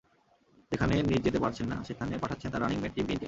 [0.71, 3.19] যেখানে নিজে যেতে পারছেন না, সেখানে পাঠাচ্ছেন তাঁর রানিং মেট টিম কেইনকে।